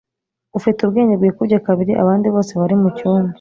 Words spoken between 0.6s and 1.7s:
ubwenge bwikubye